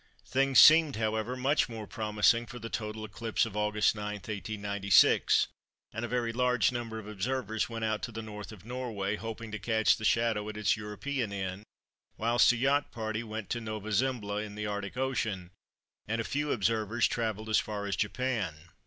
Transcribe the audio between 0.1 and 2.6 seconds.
Things seemed, however, much more promising for